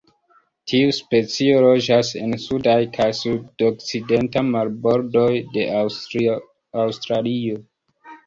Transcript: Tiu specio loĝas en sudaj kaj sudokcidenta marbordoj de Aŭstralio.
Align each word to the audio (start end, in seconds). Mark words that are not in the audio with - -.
Tiu 0.69 0.93
specio 0.99 1.57
loĝas 1.65 2.07
en 2.21 2.31
sudaj 2.45 2.77
kaj 2.95 3.07
sudokcidenta 3.19 4.43
marbordoj 4.49 5.29
de 5.57 5.67
Aŭstralio. 6.85 7.63